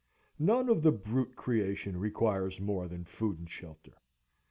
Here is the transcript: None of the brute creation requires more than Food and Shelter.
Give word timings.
None 0.39 0.67
of 0.67 0.81
the 0.81 0.91
brute 0.91 1.35
creation 1.35 1.95
requires 1.99 2.59
more 2.59 2.87
than 2.87 3.03
Food 3.05 3.37
and 3.37 3.47
Shelter. 3.47 3.93